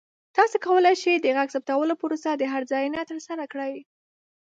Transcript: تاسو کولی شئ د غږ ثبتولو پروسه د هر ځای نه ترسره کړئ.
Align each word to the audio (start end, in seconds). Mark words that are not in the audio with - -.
تاسو 0.35 0.55
کولی 0.65 0.95
شئ 1.01 1.15
د 1.21 1.27
غږ 1.37 1.47
ثبتولو 1.55 1.93
پروسه 2.01 2.29
د 2.35 2.43
هر 2.53 2.63
ځای 2.71 2.85
نه 2.95 3.01
ترسره 3.09 3.43
کړئ. 3.51 3.75